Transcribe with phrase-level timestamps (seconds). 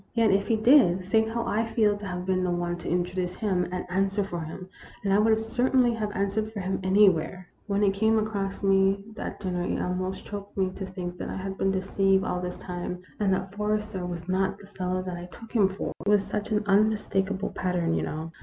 [0.15, 3.03] Yet if he did, think how I feel to have been the one to in
[3.03, 4.67] troduce him and answer for him,
[5.03, 7.47] and I would cer tainly have answered for him anywhere!
[7.67, 11.37] "When it came across me at dinner it almost choked me to think that I
[11.37, 15.25] had been deceived all this time, and that Forrester was not the fellow that I
[15.25, 15.93] took him for.
[16.03, 18.31] It was such an unmistakable pat tern, you know.